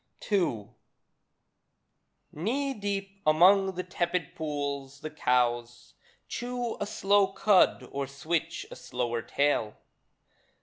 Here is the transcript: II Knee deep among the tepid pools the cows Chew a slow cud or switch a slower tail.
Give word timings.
II 0.31 0.69
Knee 2.31 2.73
deep 2.73 3.21
among 3.23 3.75
the 3.75 3.83
tepid 3.83 4.33
pools 4.33 5.01
the 5.01 5.11
cows 5.11 5.93
Chew 6.27 6.75
a 6.79 6.87
slow 6.87 7.27
cud 7.27 7.87
or 7.91 8.07
switch 8.07 8.65
a 8.71 8.75
slower 8.75 9.21
tail. 9.21 9.75